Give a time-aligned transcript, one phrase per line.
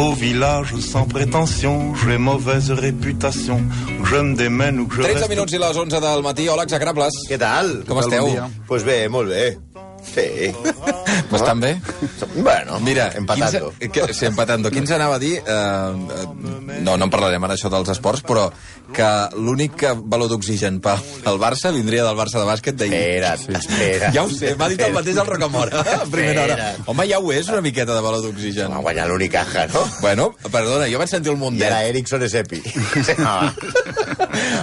[0.00, 3.60] Au village sans prétention, j'ai mauvaise réputation.
[4.02, 5.28] Je me démène ou que je 13 reste...
[5.28, 6.48] minuts i les 11 del matí.
[6.48, 7.20] Hola, Exagrables.
[7.28, 7.82] Què tal?
[7.84, 8.32] Com esteu?
[8.32, 9.58] Doncs pues bé, molt bé.
[10.00, 10.54] Sí.
[11.30, 11.80] Bastant bé?
[12.36, 13.72] Bueno, Mira, empatando.
[13.78, 14.70] Quins, que, sí, empatando.
[14.70, 15.36] Qui ens anava a dir...
[15.38, 18.48] Eh, eh, no, no en parlarem ara, això dels esports, però
[18.94, 20.98] que l'únic valor d'oxigen pel
[21.30, 22.94] el Barça vindria del Barça de bàsquet d'ahir.
[22.96, 24.10] Espera't, espera.
[24.14, 26.70] Ja ho sé, m'ha dit el mateix el Rocamora a primera hora.
[26.90, 28.72] Home, ja ho és, una miqueta de valor d'oxigen.
[28.74, 29.84] Va guanyar l'Unicaja, no?
[30.00, 31.68] Bueno, perdona, jo vaig sentir el I Mundet.
[31.70, 32.62] ara Ericsson és epi.
[33.20, 33.52] Ah,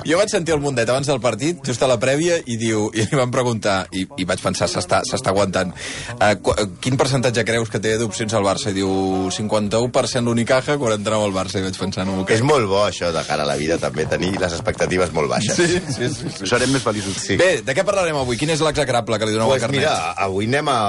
[0.08, 3.06] Jo vaig sentir el Mundet abans del partit, just a la prèvia, i diu i
[3.06, 5.74] li van preguntar, i, i vaig pensar, s'està aguantant,
[6.18, 8.72] uh, qu quin percentatge creus que té d'opcions al Barça?
[8.72, 8.90] I diu,
[9.34, 13.46] 51% l'Unicaja, 49 al Barça, i vaig pensar, no, és molt bo, això, de cara
[13.46, 15.56] a la vida, també, tenir les expectatives molt baixes.
[15.58, 16.32] Sí, sí, sí.
[16.40, 16.50] sí.
[16.50, 17.18] Serem més feliços.
[17.22, 17.38] Sí.
[17.40, 18.40] Bé, de què parlarem avui?
[18.40, 19.84] Quin és l'execrable que li doneu Pues al carnet?
[19.84, 19.96] mira,
[20.28, 20.80] avui anem a,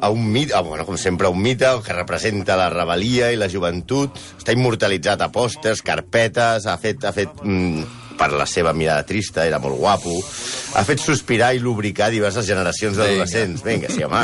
[0.00, 3.50] a un mite, a, bueno, com sempre, un mite que representa la rebel·lia i la
[3.52, 4.16] joventut.
[4.40, 9.46] Està immortalitzat a pòsters, carpetes, ha fet, ha fet mm, per la seva mirada trista,
[9.48, 10.18] era molt guapo,
[10.76, 13.64] ha fet sospirar i lubricar diverses generacions d'adolescents.
[13.64, 14.20] Vinga, sí, home.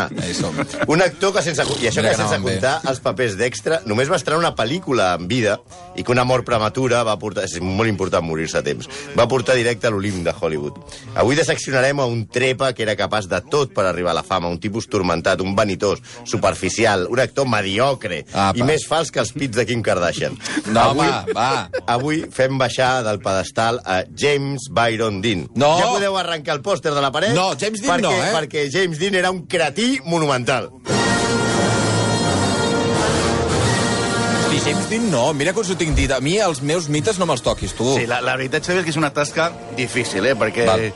[0.93, 1.65] Un actor que sense...
[1.81, 5.57] I això que sense comptar els papers d'extra, només va estrenar una pel·lícula en vida
[5.97, 7.47] i que una mort prematura va portar...
[7.49, 8.89] És molt important morir-se a temps.
[9.17, 10.79] Va portar directe a l'Olimp de Hollywood.
[11.17, 14.51] Avui disseccionarem a un trepa que era capaç de tot per arribar a la fama,
[14.53, 18.59] un tipus tormentat, un vanitós, superficial, un actor mediocre Apa.
[18.59, 20.37] i més fals que els pits de Kim Kardashian.
[20.69, 21.51] No, avui, home, va.
[21.97, 25.47] Avui fem baixar del pedestal a James Byron Dean.
[25.55, 25.77] No.
[25.79, 27.33] Ja podeu arrencar el pòster de la paret?
[27.39, 28.33] No, James Dean perquè, no, eh?
[28.35, 30.73] Perquè James Dean era un cretí monumental.
[34.57, 36.11] Hosti, James Dean no, mira que us ho tinc dit.
[36.13, 37.87] A mi els meus mites no me'ls toquis, tu.
[37.99, 40.35] Sí, la, la veritat, Xavi, és que és una tasca difícil, eh?
[40.39, 40.65] Perquè...
[40.69, 40.87] Val.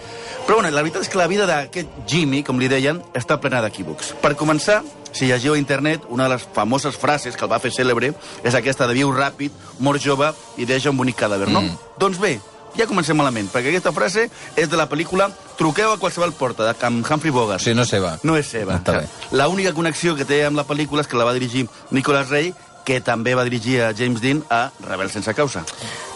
[0.46, 3.60] Però bueno, la veritat és que la vida d'aquest Jimmy, com li deien, està plena
[3.62, 4.14] d'equívocs.
[4.22, 4.80] Per començar,
[5.12, 8.56] si llegiu a internet, una de les famoses frases que el va fer cèlebre és
[8.56, 11.62] aquesta de viu ràpid, mor jove i deixa un bonic cadàver, no?
[11.66, 11.92] Mm.
[12.00, 12.38] Doncs bé,
[12.78, 16.86] ja comencem malament, perquè aquesta frase és de la pel·lícula Truqueu a qualsevol porta, de
[16.86, 17.60] amb Humphrey Bogart.
[17.60, 18.14] Sí, no és seva.
[18.24, 18.78] No és seva.
[18.80, 19.08] Està bé.
[19.36, 22.54] La única connexió que té amb la pel·lícula és que la va dirigir Nicolas Rey,
[22.84, 25.64] que també va dirigir a James Dean a Rebel sense causa.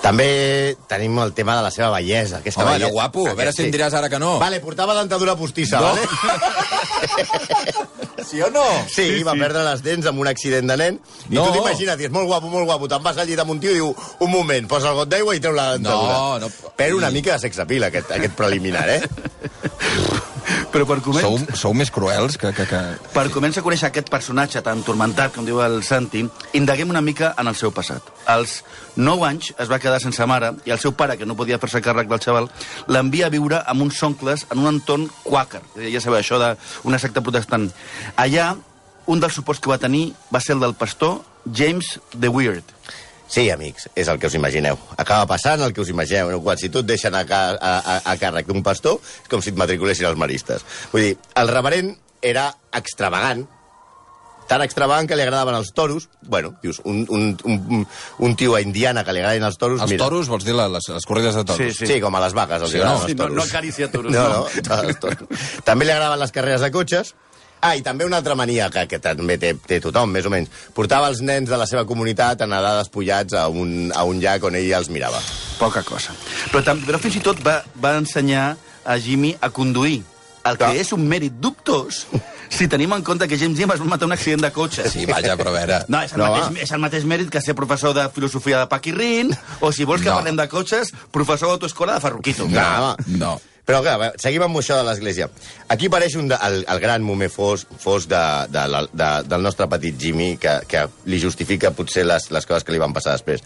[0.03, 2.39] També tenim el tema de la seva bellesa.
[2.39, 2.87] Aquesta Home, bellesa.
[2.87, 3.27] era guapo.
[3.29, 4.39] A veure si em diràs ara que no.
[4.39, 5.93] Vale, portava dentadura postissa, No.
[5.95, 6.03] vale?
[8.25, 8.63] Sí o no?
[8.89, 10.95] Sí, sí, va perdre les dents amb un accident de nen.
[11.29, 11.45] I No.
[11.45, 12.89] tu t'imagines, i és molt guapo, molt guapo.
[12.89, 13.91] Te'n vas al llit amb un tio i diu,
[14.25, 16.15] un moment, posa el got d'aigua i treu la dentadura.
[16.15, 16.49] No, no.
[16.75, 19.03] Però una mica de sexapil, aquest, aquest preliminar, eh?
[20.75, 21.29] Però per començar...
[21.31, 22.51] Sou, sou més cruels que...
[22.57, 22.79] que, que...
[23.15, 26.25] Per començar a conèixer aquest personatge tan tormentat, com diu el Santi,
[26.59, 28.09] indaguem una mica en el seu passat.
[28.33, 28.57] Als
[28.99, 31.79] 9 anys es va quedar sense mare i el seu pare, que no podia fer-se
[31.85, 32.51] càrrec del xaval,
[32.91, 35.63] l'envia a viure amb uns oncles en un entorn quàquer.
[35.95, 37.71] Ja sabeu, això d'una secta protestant.
[38.19, 38.51] Allà,
[39.07, 41.21] un dels suports que va tenir va ser el del pastor
[41.55, 42.67] James the Weird.
[43.35, 44.77] Sí, amics, és el que us imagineu.
[45.01, 46.31] Acaba passant el que us imagineu.
[46.31, 46.43] No?
[46.45, 49.51] Quan si tu et deixen a, a, a, a càrrec d'un pastor, és com si
[49.51, 50.63] et matriculessin els maristes.
[50.93, 51.91] Vull dir, el reverent
[52.23, 52.47] era
[52.79, 53.43] extravagant,
[54.47, 56.07] tan extravagant que li agradaven els toros.
[56.23, 57.87] Bueno, dius, un, un, un,
[58.29, 59.81] un tio a Indiana que li agraden els toros...
[59.83, 61.75] Els mira, toros, vols dir les, les corrides de toros?
[61.79, 62.93] Sí, sí, com a les vaques, els Sí, sí, no?
[63.01, 63.37] els Sí, no, toros.
[63.41, 64.47] no acaricia toros, No, no.
[64.69, 65.49] no, els toros.
[65.65, 67.15] també li agradaven les carreres de cotxes.
[67.61, 70.51] Ah, i també una altra mania que, que també té, té tothom, més o menys.
[70.77, 74.45] Portava els nens de la seva comunitat a nedar despullats a un, a un llac
[74.45, 75.21] on ell els mirava.
[75.59, 76.13] Poca cosa.
[76.53, 78.51] Però, però fins i tot va, va ensenyar
[78.85, 80.03] a Jimmy a conduir,
[80.45, 80.75] el que Clar.
[80.77, 82.03] és un mèrit dubtós
[82.53, 84.85] si tenim en compte que James Dean es va matar un accident de cotxe.
[84.93, 85.79] Sí, vaja, però a veure...
[85.89, 86.43] No, és el, No, no, va.
[86.51, 89.33] mateix, és el mateix mèrit que ser professor de filosofia de Paquirrin,
[89.65, 90.19] o si vols que No.
[90.21, 92.47] parlem de cotxes, professor d'autoescola de Ferruquito.
[92.53, 92.61] No,
[92.91, 93.17] home.
[93.25, 93.33] No.
[93.65, 95.31] Però, clar, seguim amb això de l'Església.
[95.73, 98.21] Aquí apareix un de, el, el gran moment fos, fos de,
[98.53, 102.65] de, la- de, del nostre petit Jimmy, que, que li justifica potser les, les coses
[102.67, 103.41] que li van passar després.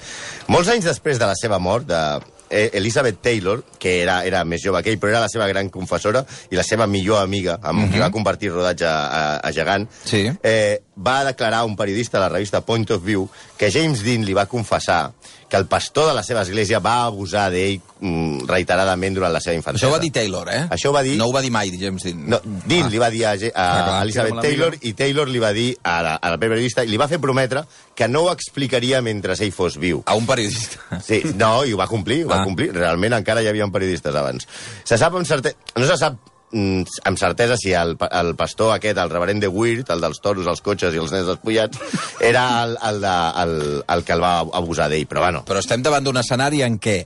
[0.50, 2.02] Molts anys després de la seva mort, de
[2.50, 5.68] eh, Elizabeth Taylor, que era, era més jove que ell, però era la seva gran
[5.68, 9.88] confessora i la seva millor amiga, amb qui va compartir rodatge a, a, a Gegant,
[10.04, 10.26] Sí.
[10.42, 14.24] eh, va declarar a un periodista a la revista Point of View que James Dean
[14.26, 15.12] li va confessar
[15.48, 19.54] que el pastor de la seva església va abusar d'ell mm, reiteradament durant la seva
[19.56, 19.86] infantesa.
[19.86, 20.66] Això ho va dir Taylor, eh?
[20.74, 22.26] Això ho va dir- No ho va dir mai, James Dean.
[22.28, 22.90] No, Dean ah.
[22.92, 24.02] li va dir a, Ge- a Ah, clar.
[24.02, 27.08] Elizabeth Taylor i Taylor li va dir a la, a la periodista i li va
[27.08, 27.62] fer prometre
[27.98, 30.04] que no ho explicaria mentre ell fos viu.
[30.06, 31.00] A un periodista.
[31.02, 32.46] Sí, no, i ho va complir, ho va Ah.
[32.46, 32.70] complir.
[32.76, 34.46] Realment encara hi havia periodistes abans.
[34.86, 35.56] Se sap amb certesa...
[35.76, 36.20] No se sap
[36.52, 40.46] mm, amb certesa si el, el pastor aquest, el reverend de Weird, el dels toros,
[40.46, 41.80] els cotxes i els nens despullats,
[42.24, 43.56] era el, el, de, el,
[43.96, 45.42] el que el va abusar d'ell, però bueno.
[45.50, 47.00] Però estem davant d'un escenari en què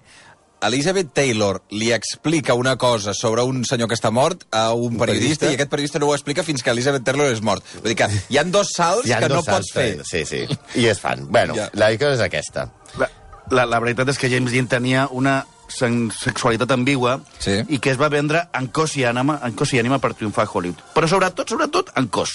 [0.63, 5.07] Elizabeth Taylor li explica una cosa sobre un senyor que està mort a un, periodista,
[5.07, 5.51] periodista.
[5.51, 7.65] i aquest periodista no ho explica fins que Elizabeth Taylor és mort.
[7.81, 10.05] Vull dir que hi han dos salts Hi ha que no dos pots salts, fer.
[10.07, 10.59] Sí, sí.
[10.81, 11.27] I es fan.
[11.31, 11.69] Bueno, Ja.
[11.75, 12.69] la cosa és aquesta.
[12.99, 13.11] La,
[13.51, 15.41] la, la veritat és que James Dean tenia una
[15.73, 17.63] sexualitat ambigua Sí.
[17.69, 20.45] i que es va vendre en cos i ànima, en cos i ànima per triomfar
[20.45, 20.83] a Hollywood.
[20.95, 22.35] Però sobretot, sobretot, en cos.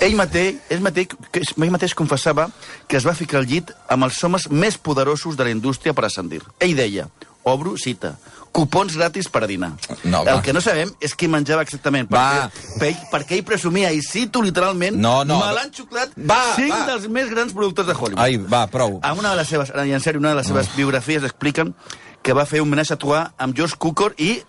[0.00, 2.48] Ell mateix, ell mateix, que, ell mateix confessava
[2.88, 6.04] que es va ficar al llit amb els homes més poderosos de la indústria per
[6.06, 6.42] ascendir.
[6.58, 7.06] Ell deia,
[7.46, 8.16] obro cita,
[8.50, 9.70] cupons gratis per a dinar.
[10.04, 12.48] No, el que no sabem és qui menjava exactament, Va.
[12.50, 15.38] perquè, per, perquè ell presumia, i cito literalment, No, no.
[15.44, 16.82] me l'han xuclat Va, cinc va.
[16.90, 18.24] dels més grans productors de Hollywood.
[18.24, 18.98] Ai, va, prou.
[19.02, 21.74] A una de les seves, en sèrio, una de les seves biografies expliquen
[22.22, 24.40] que va fer un homenatge a Troyes amb George Cukor i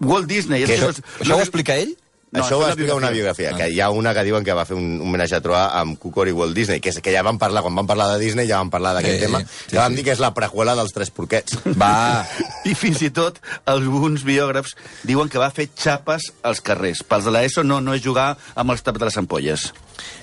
[0.00, 0.64] Walt Disney.
[0.64, 1.94] Que És això- és- Això ho explica ell?
[2.30, 4.76] No, això ho explica una biografia, que hi ha una que diuen que va fer
[4.78, 7.38] un un homenatge a Troa amb Cukor i Walt Disney, que, és, que ja van
[7.40, 9.92] parlar, quan van parlar de Disney ja van parlar d'aquest Sí, tema, sí, que vam
[9.92, 10.00] sí.
[10.00, 11.58] dir que és la preqüela dels Tres Porquets.
[11.80, 12.24] Va.
[12.70, 13.40] I fins i tot
[13.70, 14.76] alguns biògrafs
[15.08, 17.04] diuen que va fer xapes als carrers.
[17.06, 19.70] Pels de l'ESO no, no és jugar amb els taps de les ampolles.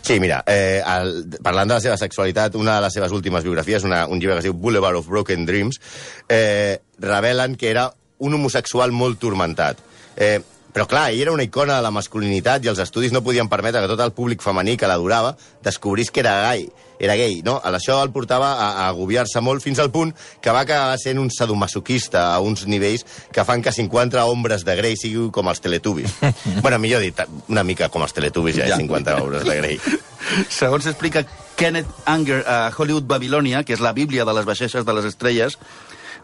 [0.02, 3.86] Sí, mira, eh, el, parlant de la seva sexualitat, una de les seves últimes biografies,
[3.88, 5.82] una, un llibre que es diu Boulevard of Broken Dreams,
[6.30, 9.84] eh, revelen que era un homosexual molt turmentat.
[10.18, 10.40] Eh,
[10.78, 13.82] però clar, ell era una icona de la masculinitat i els estudis no podien permetre
[13.82, 15.32] que tot el públic femení que l'adorava
[15.66, 16.68] descobrís que era gai,
[17.02, 17.56] era gay, no?
[17.66, 21.32] Això el portava a, a agobiar-se molt fins al punt que va acabar sent un
[21.34, 26.14] sadomasoquista a uns nivells que fan que 50 ombres de Grey sigui com els Teletubbies.
[26.62, 28.76] bueno, millor dit, una mica com els Teletubbies ja, Ja.
[28.76, 28.82] ja.
[28.86, 29.82] 50 ombres de Grey.
[30.60, 31.26] Segons explica
[31.58, 35.58] Kenneth Anger a Hollywood Babilònia, que és la bíblia de les baixesses de les estrelles,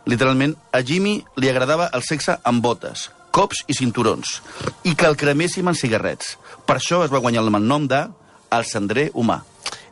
[0.06, 4.38] literalment, a Jimmy li agradava el sexe amb botes, cops i cinturons,
[4.86, 6.38] i que el creméssim en cigarrets.
[6.68, 8.06] Per això es va guanyar el nom de
[8.54, 9.42] El Cendrer Humà.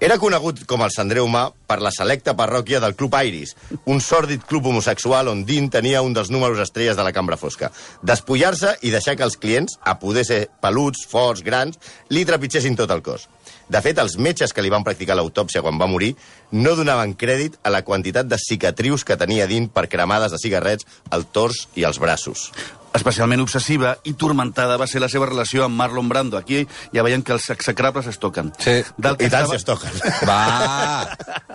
[0.01, 3.53] Era conegut com el Sandreu Humà per la selecta parròquia del Club Iris,
[3.85, 7.69] un sòrdid club homosexual on Dean tenia un dels números estrelles de la cambra fosca.
[8.01, 11.77] Despullar-se i deixar que els clients, a poder ser peluts, forts, grans,
[12.09, 13.27] li trepitgessin tot el cos.
[13.69, 16.15] De fet, els metges que li van practicar l'autòpsia quan va morir
[16.51, 20.89] no donaven crèdit a la quantitat de cicatrius que tenia Dean per cremades de cigarrets
[21.09, 22.49] al tors i als braços.
[22.93, 26.35] Especialment obsessiva i turmentada va ser la seva relació amb Marlon Brando.
[26.37, 28.51] Aquí ja veiem que els execrables es toquen.
[28.59, 28.81] Sí.
[28.97, 29.91] Del que I tant estava- si es toquen.
[30.27, 31.07] Va.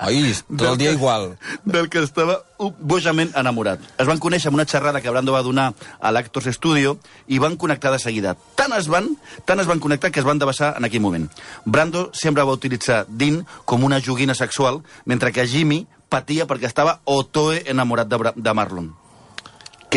[0.07, 1.37] Oi, tot el dia igual.
[1.65, 2.39] del que estava
[2.81, 3.81] bojament enamorat.
[3.99, 6.97] Es van conèixer en una xerrada que Brando va donar a l'Actors Studio
[7.29, 8.37] i van connectar de seguida.
[8.57, 9.11] Tant es van,
[9.45, 11.29] tant es van connectar que es van debassar en aquell moment.
[11.67, 17.01] Brando sempre va utilitzar Dean com una joguina sexual, mentre que Jimmy patia perquè estava
[17.05, 18.95] otoe enamorat de, Bra de Marlon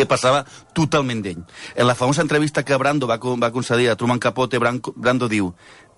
[0.00, 0.44] que passava
[0.76, 1.42] totalment d'ell.
[1.74, 5.52] En la famosa entrevista que Brando va, va concedir a Truman Capote, Brando diu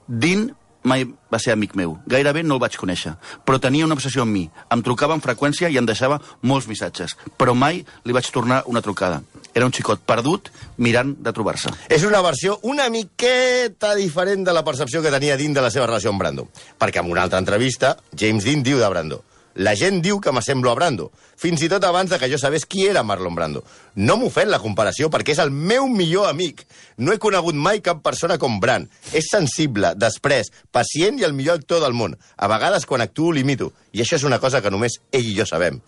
[0.07, 0.51] Dean
[0.83, 1.97] mai va ser amic meu.
[2.11, 3.15] Gairebé no el vaig conèixer,
[3.47, 4.43] però tenia una obsessió amb mi.
[4.75, 8.83] Em trucava amb freqüència i em deixava molts missatges, però mai li vaig tornar una
[8.83, 9.23] trucada.
[9.55, 11.73] Era un xicot perdut mirant de trobar-se.
[11.93, 15.87] És una versió una miqueta diferent de la percepció que tenia Dean de la seva
[15.87, 16.49] relació amb Brando.
[16.79, 19.23] Perquè en una altra entrevista, James Dean diu de Brando
[19.55, 22.65] la gent diu que m'assemblo a Brando, fins i tot abans de que jo sabés
[22.67, 23.65] qui era Marlon Brando.
[23.97, 26.65] No m'ofèn la comparació perquè és el meu millor amic.
[26.97, 28.89] No he conegut mai cap persona com Bran.
[29.13, 32.17] És sensible, després, pacient i el millor actor del món.
[32.37, 33.73] A vegades, quan actuo, l'imito.
[33.93, 35.83] I això és una cosa que només ell i jo sabem.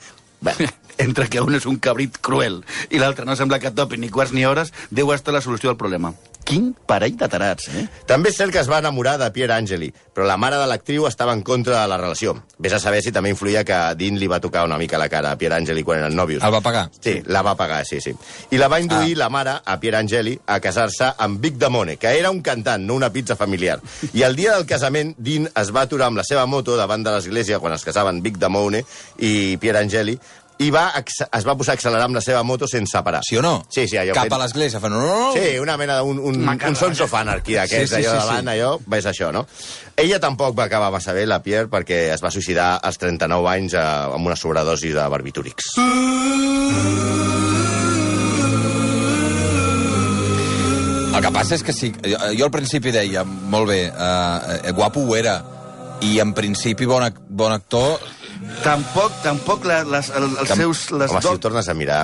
[0.45, 0.53] Bé,
[0.99, 4.33] Entre que un és un cabrit cruel i l'altre no sembla que et ni quarts
[4.33, 6.13] ni hores, deu estar la solució del problema.
[6.45, 7.87] Quin parell de tarats, eh?
[8.05, 11.07] També és cert que es va enamorar de Pierre Angeli, però la mare de l'actriu
[11.09, 12.35] estava en contra de la relació.
[12.61, 15.31] Vés a saber si també influïa que Dean li va tocar una mica la cara
[15.33, 16.45] a Pierre Angeli quan eren nòvios.
[16.45, 16.91] El va pagar?
[17.01, 18.13] Sí, la va pagar, sí, sí.
[18.53, 19.23] I la va induir Ah.
[19.25, 22.95] la mare, a Pierre Angeli, a casar-se amb Vic Damone, que era un cantant, no
[22.95, 23.81] una pizza familiar.
[24.13, 27.11] I el dia del casament, Dean es va aturar amb la seva moto davant de
[27.11, 28.85] l'església quan es casaven Vic Damone
[29.19, 30.19] i Pierre Angeli,
[30.63, 33.23] i va, es va posar a accelerar amb la seva moto sense parar.
[33.27, 33.65] Sí o no?
[33.75, 34.95] Sí, sí, allò Cap fent- a l'església, fan...
[35.35, 36.69] Sí, una mena d'un un, M'encanta.
[36.71, 38.53] un Sons of Anarchy d'aquests, Sí, sí, allò sí, davant, sí.
[38.55, 39.47] allò, ves això, no?
[39.97, 43.75] Ella tampoc va acabar massa bé, la Pierre, perquè es va suïcidar als 39 anys
[43.75, 45.75] eh, amb una sobredosi de barbitúrics.
[51.15, 54.73] El que passa és que sí, jo, jo al principi deia, molt bé, eh, eh,
[54.75, 55.37] guapo ho era,
[56.03, 57.99] i en principi bon, ac bon actor...
[58.65, 60.85] Tampoc, tampoc la, les, el, els Tam- seus...
[60.95, 62.03] Les Home, si ho tornes a mirar...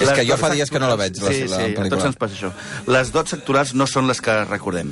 [0.00, 1.66] És les que jo fa dies que no la veig, la- sí, la sí, a
[1.68, 1.90] pel·lícula.
[1.94, 2.50] tots ens passa això.
[2.90, 4.90] Les dots actorals no són les que recordem.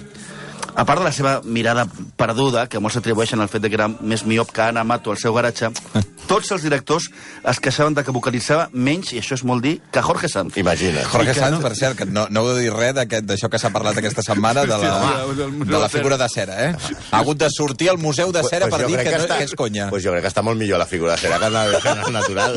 [0.74, 1.84] A part de la seva mirada
[2.16, 5.18] perduda, que molts atribueixen al fet de que era més miop que Anna Mato al
[5.20, 5.68] seu garatge,
[6.30, 7.10] tots els directors
[7.50, 10.56] es queixaven de que vocalitzava menys, i això és molt dir, que Jorge Sanz.
[10.56, 11.02] Imagina.
[11.12, 13.68] Jorge Sanz, per cert, que no, no heu de dir res d'aquest- d'això que s'ha
[13.74, 15.02] parlat aquesta setmana, de la,
[15.36, 16.72] de la de figura de cera, eh?
[17.10, 19.38] Ha hagut de sortir al Museu de Cera per jo dir crec que, no, està-
[19.38, 19.90] que és conya.
[19.92, 22.08] Pues jo crec que està molt millor la figura de cera que la que la
[22.16, 22.56] natural.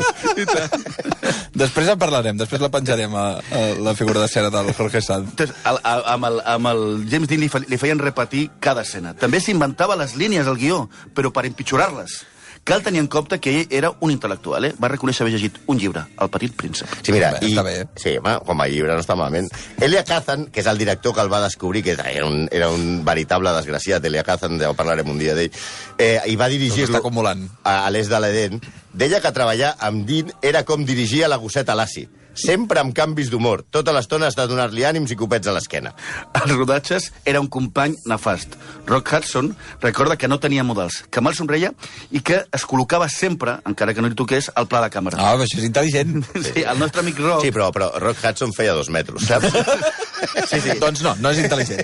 [1.56, 5.30] Després en parlarem, després la penjarem a, a la figura de cera del Jorge Sanz.
[5.30, 8.86] Entonces, el, el, amb, el, amb el James Dean li, fe, li feien repetir cada
[8.86, 9.12] escena.
[9.18, 12.22] També s'inventava les línies del guió, però per empitjorar-les.
[12.66, 14.72] Cal tenir en compte que ell era un intel·lectual, eh?
[14.82, 16.96] Va reconèixer haver llegit un llibre, El petit príncep.
[16.98, 17.52] Sí, mira, i...
[17.52, 17.74] està bé.
[17.94, 19.46] Sí, home, com a llibre no està malament.
[19.78, 23.04] Elia Kazan, que és el director que el va descobrir, que era un, era un
[23.06, 25.54] veritable desgraciat, Elia Kazan, ja ho parlarem un dia d'ell,
[25.94, 27.46] eh, i va dirigir-lo acumulant.
[27.62, 28.58] a, a l'est de l'Eden,
[28.98, 32.08] deia que treballar amb Dean era com dirigir a la gosseta Lassi.
[32.36, 33.64] Sempre amb canvis d'humor.
[33.72, 35.94] Tota l'estona has de donar-li ànims i copets a l'esquena.
[36.36, 38.56] Als rodatges era un company nefast.
[38.86, 39.50] Rock Hudson
[39.82, 41.72] recorda que no tenia models, que mal somreia
[42.12, 45.18] i que es col·locava sempre, encara que no li toqués, al pla de càmera.
[45.18, 46.20] Ah, però això és intel·ligent.
[46.46, 47.42] Sí, el nostre amic Rock...
[47.46, 49.50] Sí, però, però Rock Hudson feia dos metres, saps?
[50.50, 50.76] Sí, sí.
[50.80, 51.82] Doncs no, no és intel·ligent.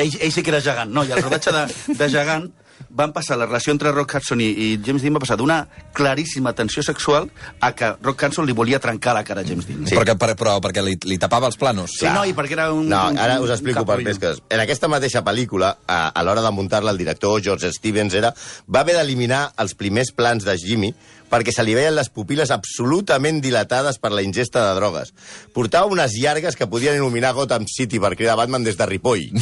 [0.00, 1.04] Ell, ell sí que era gegant, no?
[1.06, 1.66] I el rodatge de,
[1.98, 2.48] de gegant
[2.90, 5.62] van passar, la relació entre Rock Hudson i, i James Dean va passar d'una
[5.96, 7.28] claríssima tensió sexual
[7.60, 9.86] a que Rock Hudson li volia trencar la cara a James Dean.
[9.86, 9.96] Sí.
[9.96, 11.96] Perquè, per, però perquè li, li tapava els planos.
[11.98, 12.88] Sí, no, i perquè era un...
[12.92, 14.42] No, ara un us explico per coses.
[14.52, 18.32] En aquesta mateixa pel·lícula, a, a l'hora de muntar-la, el director George Stevens era,
[18.68, 20.92] va haver d'eliminar els primers plans de Jimmy
[21.32, 25.14] perquè se li veien les pupil·les absolutament dilatades per la ingesta de drogues.
[25.56, 29.30] Portava unes llargues que podien il·luminar Gotham City per cridar Batman des de Ripoll.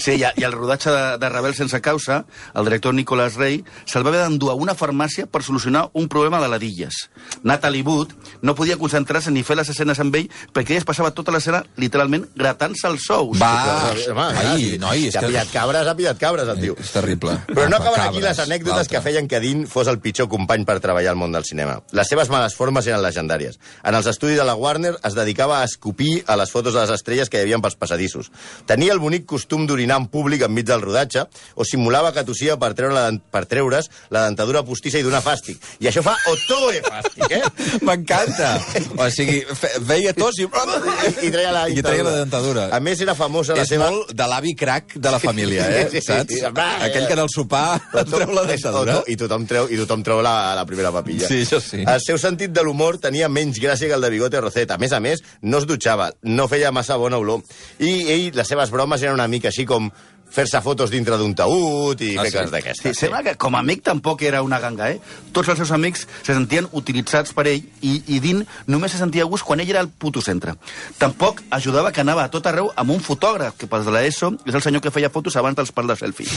[0.00, 2.22] Sí, i, i el rodatge de, de Rebel sense causa,
[2.56, 6.40] el director Nicholas Ray se'l va haver d'endur a una farmàcia per solucionar un problema
[6.40, 7.02] de ladilles.
[7.44, 8.14] Natalie Wood
[8.46, 11.60] no podia concentrar-se ni fer les escenes amb ell perquè ella es passava tota l'escena
[11.80, 13.36] literalment gratant-se els sous.
[13.40, 15.32] Va, Home, ai, noi, és ha que...
[15.32, 16.78] pillat cabres, ha pillat cabres, el tio.
[16.80, 17.36] És terrible.
[17.50, 20.78] Però no acaben aquí les anècdotes que feien que Dean fos el pitjor company per
[20.80, 21.80] treballar al món del cinema.
[21.92, 23.58] Les seves males formes eren legendàries.
[23.84, 26.90] En els estudis de la Warner es dedicava a escopir a les fotos de les
[26.90, 28.30] estrelles que hi havia pels passadissos.
[28.66, 32.72] Tenia el bonic costum d'orinar en públic enmig del rodatge o simulava que tossia per,
[32.74, 35.60] treure la, per treure's la dentadura postissa i donar fàstic.
[35.80, 37.42] I això fa otoe fàstic, eh?
[37.86, 38.54] M'encanta.
[38.96, 40.46] O sigui, fe, veia tos i...
[40.46, 42.68] I treia la I treia la dentadura.
[42.74, 43.90] A més, era famosa la és seva...
[43.90, 45.86] molt de l'avi crac de la família, eh?
[45.90, 46.32] Sí, sí, Saps?
[46.34, 46.40] sí.
[46.56, 47.80] Va, Aquell que en el sopar
[48.10, 49.00] treu la dentadura.
[49.06, 51.28] I tothom treu, i tothom treu la, la primera papilla.
[51.28, 51.82] Sí, això sí.
[51.84, 54.78] El seu sentit de l'humor tenia menys gràcia que el de Bigote Rosetta.
[54.78, 57.44] A més a més, no es dutxava, no feia massa bona olor.
[57.76, 59.90] I ell, les seves bromes eren una mica així com
[60.30, 62.36] fer-se fotos dintre d'un taüt i Ah, fer sí?
[62.36, 62.98] coses Sí, d'aquestes.
[62.98, 65.00] sembla que com a amic tampoc era una ganga, eh?
[65.32, 69.22] Tots els seus amics se sentien utilitzats per ell i, i Dean només se sentia
[69.22, 70.54] a gust quan ell era el puto centre.
[70.98, 74.54] Tampoc ajudava que anava a tot arreu amb un fotògraf, que pels de l'ESO és
[74.54, 76.28] el senyor que feia fotos abans dels pals de selfie.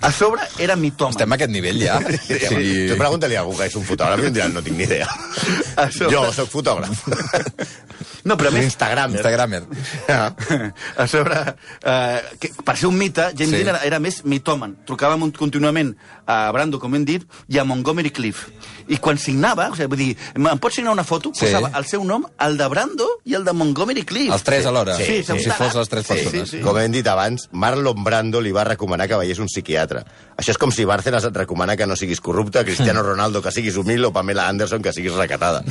[0.00, 1.12] A sobre era mitòman.
[1.12, 1.98] Estem a aquest nivell, ja.
[2.30, 2.38] Sí.
[2.48, 2.88] Sí.
[2.88, 5.06] Tu pregunta-li a algú que és un fotògraf i em diran, no tinc ni idea.
[5.90, 7.04] Sobre- Jo sóc fotògraf.
[8.24, 9.14] No, però més, Instagram.
[9.16, 9.62] Instagramer.
[10.08, 10.30] Ah.
[11.02, 11.38] a sobre,
[11.82, 13.62] eh, que, per ser un mite, James Sí.
[13.64, 14.76] Dean era, era més mitòman.
[14.88, 15.94] Trucava contínuament
[16.30, 18.46] a Brando, com hem dit, i a Montgomery Cliff.
[18.90, 21.30] I quan signava, o sigui, vull dir, em pots signar una foto?
[21.34, 21.44] Sí.
[21.46, 24.32] Posava el seu nom, el de Brando i el de Montgomery Cliff.
[24.34, 24.96] Els tres alhora.
[24.98, 25.44] Sí, com sí.
[25.44, 26.50] si fos les tres Sí, persones.
[26.50, 26.62] sí, sí.
[26.64, 30.02] Com hem dit abans, Marlon Brando li va recomanar que veiés un psiquiatre.
[30.40, 33.76] Això és com si Bárcenas et recomana que no siguis corrupte, Cristiano Ronaldo que siguis
[33.78, 35.62] humil o Pamela Anderson que siguis recatada.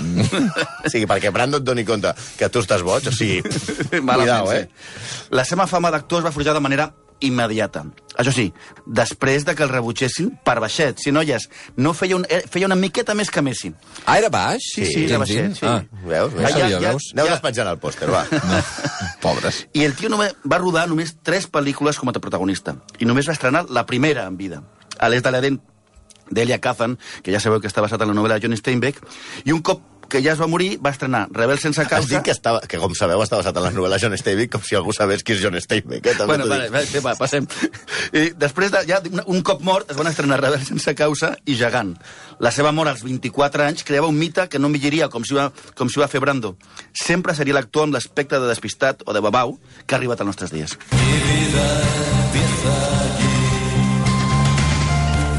[0.85, 3.41] o sigui, perquè Brando et doni compte que tu estàs boig, o sigui,
[3.99, 4.63] Malament, cuidao, eh?
[4.69, 5.27] sí.
[5.35, 6.89] La seva fama d'actor es va forjar de manera
[7.19, 7.85] immediata.
[8.19, 8.49] Això sí,
[8.85, 10.97] després de que el rebutgessin per baixet.
[10.99, 13.73] Si noies, no feia, un, eh, feia una miqueta més que Messi.
[14.05, 14.59] Ah, era baix?
[14.75, 15.47] Sí, sí, era James Dean?
[15.53, 15.65] baixet, sí.
[15.65, 15.83] Ah.
[16.05, 16.33] Veus?
[16.35, 17.09] Ja, sabia, ja- veus?
[17.13, 17.31] Aneu Ja.
[17.37, 18.25] despatxant el pòster, va.
[18.31, 18.61] No.
[19.21, 19.67] Pobres.
[19.73, 22.75] I el tio només va rodar només tres pel·lícules com a protagonista.
[22.99, 24.63] I només va estrenar la primera en vida.
[24.99, 25.61] A l'est de l'Eden,
[26.29, 28.99] d'Elia Kazan, que ja sabeu que està basat en la novel·la de John Steinbeck,
[29.45, 32.09] i un cop que ja es va morir, va estrenar Rebel sense Has causa...
[32.09, 34.77] dit que, estava, que, com sabeu, està basat en la novel·la John Steinbeck, com si
[34.77, 36.05] algú sabés qui és John Steinbeck.
[36.05, 36.15] Eh?
[36.17, 37.47] També Bueno, vale, vale, va, passem.
[38.11, 41.55] I després de, ja, un, un cop mort, es van estrenar Rebel sense causa i
[41.59, 41.95] Gegant.
[42.43, 45.49] La seva mort als 24 anys creava un mite que no envelliria com si va,
[45.77, 46.55] com si va fer Brando.
[46.91, 50.51] Sempre seria l'actor amb l'aspecte de despistat o de babau que ha arribat als nostres
[50.55, 50.77] dies.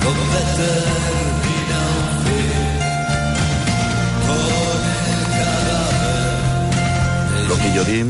[0.01, 1.30] Lo que
[7.75, 8.05] yo di...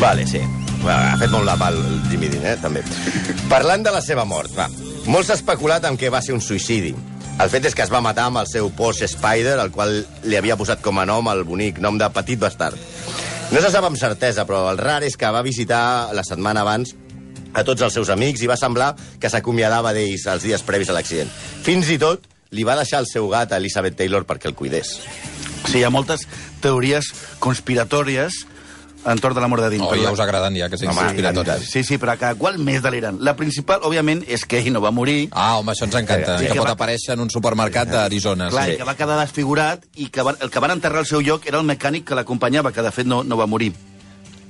[0.00, 0.40] Vale, sí.
[0.88, 2.82] Ha fet molt la pal el Jimmy Dean, eh, també.
[3.50, 4.66] Parlant de la seva mort, va.
[5.10, 6.94] Molts s'ha especulat amb que va ser un suïcidi.
[7.40, 10.36] El fet és que es va matar amb el seu Porsche Spider, el qual li
[10.36, 12.76] havia posat com a nom el bonic nom de Petit Bastard.
[13.50, 16.94] No se sap amb certesa, però el rar és que va visitar la setmana abans
[17.54, 20.96] a tots els seus amics i va semblar que s'acomiadava d'ells els dies previs a
[20.96, 21.32] l'accident.
[21.66, 24.98] Fins i tot li va deixar el seu gat a Elizabeth Taylor perquè el cuidés.
[25.66, 26.26] Sí, hi ha moltes
[26.60, 28.46] teories conspiratòries
[29.06, 29.82] entorn de la mort de Dean.
[29.82, 31.70] Oh, però ja la- us agraden ja, que siguin Home, conspiratòries.
[31.70, 33.18] Sí, sí, però cada qual més delirant.
[33.20, 35.28] La principal, òbviament, és que ell no va morir.
[35.32, 36.38] Ah, home, això ens encanta.
[36.38, 38.50] Sí, que que pot va- aparèixer en un supermercat d'Arizona.
[38.50, 38.76] Clar, Sí.
[38.76, 41.58] que va quedar desfigurat i que van, el que van enterrar al seu lloc era
[41.58, 43.72] el mecànic que l'acompanyava, que de fet no, no va morir.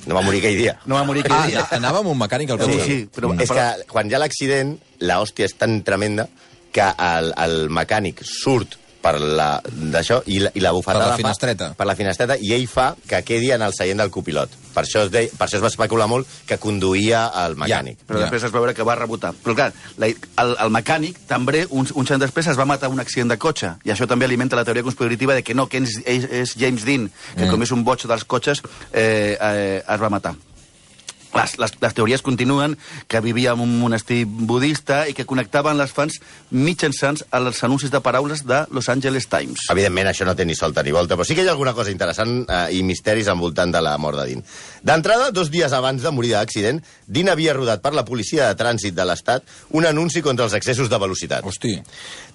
[0.06, 0.80] No va morir aquell dia.
[0.86, 1.68] No va morir aquell Ah, dia.
[1.70, 2.84] anava amb un mecànic al Sí, cotxe.
[2.86, 6.26] sí, però, És però, que quan hi ha l'accident, la hòstia és tan tremenda
[6.72, 11.16] que el, el mecànic surt per la d'això i, la- i la bufetada Per la
[11.16, 11.72] fa- finestreta.
[11.76, 15.04] per la finestreta i ell fa que quedi en el seient del copilot per això
[15.06, 18.26] es, deia, per això es va especular molt que conduïa el mecànic però Ja.
[18.26, 19.32] després es va veure que va rebotar.
[19.42, 23.00] Però clar, la, el, el mecànic també, uns, uns anys després, es va matar un
[23.00, 23.72] accident de cotxe.
[23.84, 26.84] I això també alimenta la teoria conspirativa de que no, que és, és, és James
[26.84, 27.50] Dean, que Mm.
[27.50, 30.34] com és un boig dels cotxes, eh, eh, es va matar.
[31.34, 32.74] Les, les, les teories continuen
[33.08, 36.18] que vivia en un monestir budista i que connectaven les fans
[36.50, 39.68] mitjançant els anuncis de paraules de Los Angeles Times.
[39.70, 41.94] Evidentment, això no té ni solta ni volta, però sí que hi ha alguna cosa
[41.94, 44.44] interessant eh, i misteris envoltant de la mort de Dean.
[44.82, 48.96] D'entrada, dos dies abans de morir d'accident, Dean havia rodat per la policia de trànsit
[48.96, 49.46] de l'Estat
[49.78, 51.46] un anunci contra els excessos de velocitat.
[51.46, 51.76] Hosti.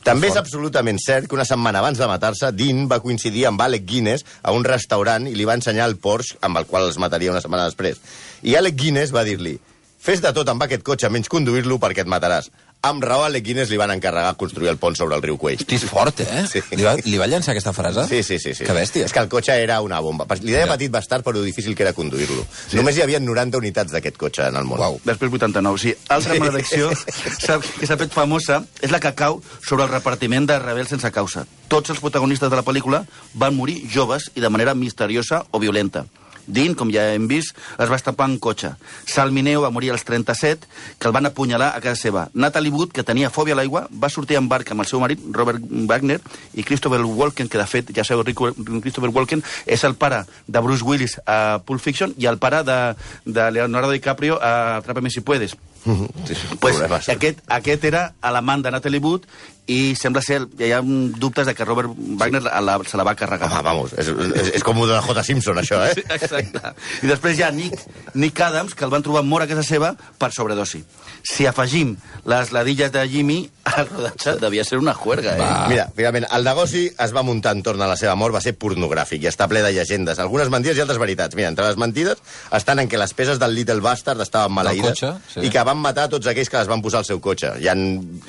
[0.06, 3.88] També és absolutament cert que una setmana abans de matar-se, Dean va coincidir amb Alec
[3.90, 7.34] Guinness a un restaurant i li va ensenyar el Porsche amb el qual els mataria
[7.34, 7.98] una setmana després.
[8.46, 9.56] I Alec Guinness va dir-li
[10.06, 12.52] fes de tot amb aquest cotxe menys conduir-lo perquè et mataràs.
[12.86, 15.63] Amb raó, a Alec Guinness li van encarregar construir el pont sobre el riu Queix.
[15.63, 16.44] Hosti, és fort, eh?
[16.51, 16.62] Sí.
[16.77, 18.04] Li, va, li va llançar aquesta frase?
[18.12, 18.63] Sí, sí, sí, sí.
[18.68, 19.08] Que bèstia.
[19.08, 20.27] És que el cotxe era una bomba.
[20.42, 20.74] Li deia Ja.
[20.75, 22.46] petit bastard, però difícil que era conduir-lo.
[22.68, 22.77] Sí.
[22.77, 24.80] Només hi havia 90 unitats d'aquest cotxe en el món.
[24.80, 25.00] Uau.
[25.04, 25.80] Després 89.
[25.82, 26.92] Sí, altra maledicció
[27.80, 31.48] que s'ha fet famosa és la que cau sobre el repartiment de rebels sense causa.
[31.68, 33.01] Tots els protagonistes de la pel·lícula
[33.34, 36.06] van morir joves i de manera misteriosa o violenta.
[36.48, 38.74] Dean, com ja hem vist, es va estapar en cotxe.
[39.06, 40.68] Sal Mineo va morir als 37,
[41.00, 42.28] que el van apunyalar a casa seva.
[42.34, 45.20] Natalie Wood, que tenia fòbia a l'aigua, va sortir en barca amb el seu marit,
[45.32, 46.20] Robert Wagner,
[46.54, 48.24] i Christopher Walken, que de fet, ja sabeu,
[48.82, 52.80] Christopher Walken és el pare de Bruce Willis a Pulp Fiction i el pare de,
[53.25, 55.56] de Leonardo DiCaprio a Atrápame si puedes.
[55.86, 57.10] Sí, Pues, problemes.
[57.10, 59.28] aquest, aquest era l'amant de Natalie Wood
[59.67, 63.15] i sembla ser, hi ha dubtes de que Robert Wagner la, la, se la va
[63.17, 63.48] carregar.
[63.50, 65.24] Home, vamos, és, és, és com un de J.
[65.25, 66.03] Simpson, això, eh?
[66.19, 66.74] Exacte.
[67.01, 67.81] I després hi ha Nick,
[68.13, 70.84] Nick Adams, que el van trobar mort a casa seva per sobredosi.
[71.25, 71.95] Si afegim
[72.29, 73.39] les ladilles de Jimmy,
[73.75, 75.41] el rodatge devia ser una juerga, eh?
[75.41, 75.65] Va.
[75.72, 79.25] Mira, finalment, el negoci es va muntar entorn a la seva mort, va ser pornogràfic
[79.25, 81.34] i està ple de llegendes, algunes mentides i altres veritats.
[81.36, 82.21] Mira, entre les mentides
[82.54, 85.47] estan en què les peces del Little Bastard estaven maleïdes cotxe, sí.
[85.47, 87.56] i que van matar tots aquells que les van posar al seu cotxe.
[87.63, 87.75] Hi ha,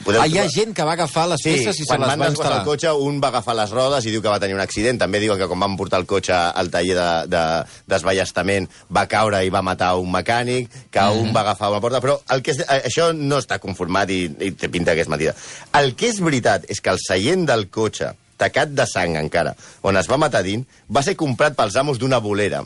[0.06, 2.00] podeu Ah, hi ha trobar- gent que va agafar les Sí, peces i se les
[2.08, 2.60] van va desguassar instal·lar.
[2.60, 4.98] el cotxe, un va agafar les rodes i diu que va tenir un accident.
[4.98, 7.42] També diuen que quan van portar el cotxe al taller de, de,
[7.86, 11.20] desballestament va caure i va matar un mecànic, que Mhm.
[11.22, 12.00] un va agafar una porta...
[12.00, 15.08] Però el que és, eh, això no està conformat i, i té pinta que és
[15.08, 15.34] mentida.
[15.74, 19.96] El que és veritat és que el seient del cotxe, tacat de sang encara, on
[19.96, 22.64] es va matar Dean, va ser comprat pels amos d'una bolera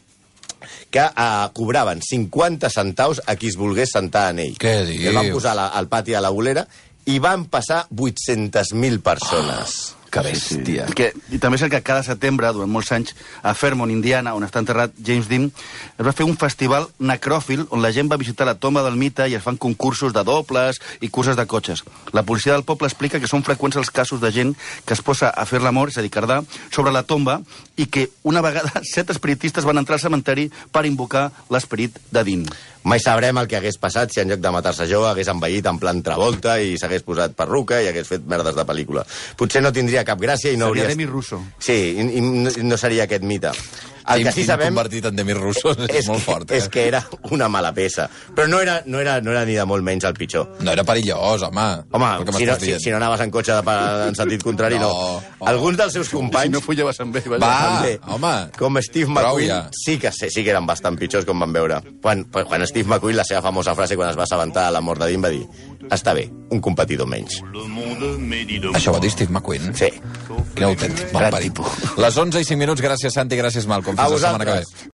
[0.90, 4.56] que eh, cobraven 50 centaus a qui es volgués sentar en ell.
[4.58, 5.36] Què I El van dius?
[5.38, 6.66] posar la, al pati a la bolera
[7.10, 9.96] i van passar 800.000 persones.
[10.10, 10.88] Que bèstia.
[10.98, 13.12] Que, I també és el que cada setembre, durant molts anys,
[13.46, 17.82] a Fairmont, Indiana, on està enterrat James Dean, es va fer un festival necròfil on
[17.82, 21.12] la gent va visitar la tomba del mite i es fan concursos de dobles i
[21.14, 21.84] curses de cotxes.
[22.10, 25.30] La policia del poble explica que són freqüents els casos de gent que es posa
[25.30, 26.42] a fer l'amor, és a dir, cardar,
[26.74, 27.38] sobre la tomba
[27.78, 32.50] i que una vegada set espiritistes van entrar al cementeri per invocar l'esperit de Dean.
[32.84, 35.78] Mai sabrem el que hagués passat si en lloc de matar-se jove hagués envellit en
[35.78, 39.04] plan Travolta i s'hagués posat perruca i hagués fet merdes de pel·lícula.
[39.36, 40.88] Potser no tindria cap gràcia i no Seria hauria...
[40.94, 41.42] Demi Russo.
[41.60, 43.52] Sí, i, i no- no seria aquest mite.
[44.16, 46.58] El que sí sabem convertit en Demi Russo és, és, molt que, fort, eh?
[46.58, 48.08] és que era una mala peça.
[48.34, 50.48] Però no era, no era, no era ni de molt menys el pitjor.
[50.60, 51.66] No era perillós, home.
[51.92, 54.90] Home, si no, si, si no anaves en cotxe de, pa- en sentit contrari, no.
[54.90, 55.46] No.
[55.50, 56.50] Alguns dels seus companys...
[56.50, 57.28] Si no follaves amb ell.
[57.38, 58.34] Va, també, home.
[58.58, 59.60] Com Steve Prou McQueen, ja.
[59.84, 61.80] sí que sí, sí que eren bastant pitjors, com van veure.
[62.02, 65.00] Quan, quan Steve McQueen, la seva famosa frase, quan es va assabentar a la mort
[65.02, 65.44] de Dean, va dir
[65.90, 67.40] està bé, un competidor menys.
[68.76, 69.72] Això va dir Steve McQueen?
[69.74, 69.88] Sí.
[70.54, 71.10] Quin autèntic.
[71.98, 73.66] Les 11 i 5 minuts, gràcies Santi, gràcies
[74.00, 74.16] Malcom.
[74.16, 74.88] A Fins la setmana que ve.